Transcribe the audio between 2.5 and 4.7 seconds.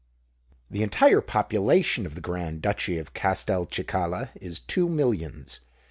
Duchy of Castelcicala is